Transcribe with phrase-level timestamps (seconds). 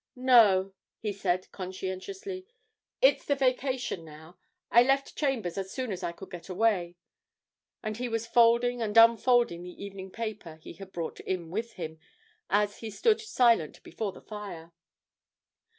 [0.15, 2.47] 'No,' he said conscientiously,
[3.03, 4.35] 'it's the Vacation now
[4.71, 6.95] I left chambers as soon as I could get away,'
[7.83, 11.99] and he was folding and unfolding the evening paper he had brought in with him,
[12.49, 14.71] as he stood silent before the fire.